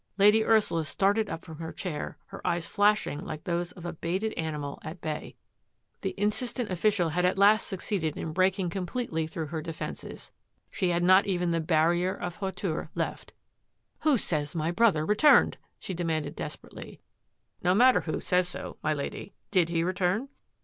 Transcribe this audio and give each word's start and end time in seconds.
Lady 0.17 0.43
Ursula 0.43 0.83
started 0.83 1.29
up 1.29 1.45
from 1.45 1.59
her 1.59 1.71
chair, 1.71 2.17
her 2.25 2.41
eyes 2.43 2.65
flash 2.65 3.05
ing 3.05 3.23
like 3.23 3.43
those 3.43 3.71
of 3.73 3.85
a 3.85 3.93
baited 3.93 4.33
animal 4.33 4.79
at 4.83 4.99
bay. 4.99 5.35
The 6.01 6.09
in 6.17 6.31
THRUST 6.31 6.57
AND 6.57 6.67
PARRY 6.69 6.71
181 6.71 6.71
sistent 6.71 6.71
official 7.07 7.09
had 7.09 7.25
at 7.25 7.37
last 7.37 7.67
succeeded 7.67 8.17
in 8.17 8.33
breaking 8.33 8.71
completely 8.71 9.27
through 9.27 9.45
her 9.53 9.61
defences. 9.61 10.31
She 10.71 10.89
had 10.89 11.03
not 11.03 11.27
even 11.27 11.51
the 11.51 11.59
barrier 11.61 12.15
of 12.15 12.37
hauteur 12.37 12.89
left. 12.95 13.33
"Who 13.99 14.17
says 14.17 14.53
that 14.53 14.57
my 14.57 14.71
brother 14.71 15.05
returned?" 15.05 15.59
she 15.77 15.93
demanded 15.93 16.35
desperately." 16.35 16.99
No 17.63 17.75
matter 17.75 18.01
who 18.01 18.19
says 18.19 18.49
so, 18.49 18.77
my 18.81 18.95
Lady. 18.95 19.33
Did 19.51 19.69
he 19.69 19.83
return? 19.83 20.29